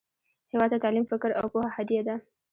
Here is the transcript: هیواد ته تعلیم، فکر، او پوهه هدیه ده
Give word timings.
هیواد 0.51 0.69
ته 0.73 0.77
تعلیم، 0.83 1.05
فکر، 1.11 1.29
او 1.39 1.45
پوهه 1.53 1.69
هدیه 1.77 2.01
ده 2.07 2.15